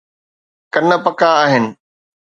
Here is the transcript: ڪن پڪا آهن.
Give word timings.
ڪن 0.73 0.87
پڪا 1.03 1.29
آهن. 1.43 1.65